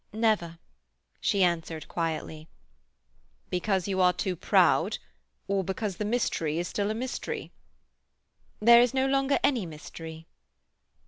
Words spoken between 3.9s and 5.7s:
are too proud, or